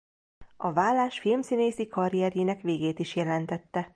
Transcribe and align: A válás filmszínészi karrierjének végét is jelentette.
A 0.57 0.71
válás 0.73 1.19
filmszínészi 1.19 1.87
karrierjének 1.87 2.61
végét 2.61 2.99
is 2.99 3.15
jelentette. 3.15 3.89